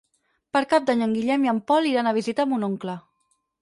Per 0.57 0.63
Cap 0.71 0.87
d'Any 0.87 1.05
en 1.09 1.13
Guillem 1.19 1.47
i 1.47 1.53
en 1.53 1.61
Pol 1.71 1.93
iran 1.93 2.13
a 2.13 2.17
visitar 2.21 2.51
mon 2.53 2.71
oncle. 2.73 3.01